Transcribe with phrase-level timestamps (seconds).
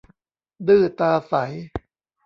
[0.67, 1.33] ดื้อตาใส